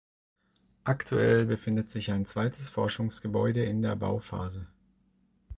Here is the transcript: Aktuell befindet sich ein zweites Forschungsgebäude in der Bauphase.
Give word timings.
Aktuell 0.83 1.45
befindet 1.45 1.91
sich 1.91 2.09
ein 2.11 2.25
zweites 2.25 2.69
Forschungsgebäude 2.69 3.63
in 3.63 3.83
der 3.83 3.95
Bauphase. 3.95 4.65